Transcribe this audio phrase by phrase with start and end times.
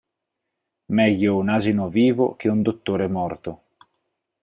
[0.93, 3.61] Meglio un asino vivo che un dottore morto.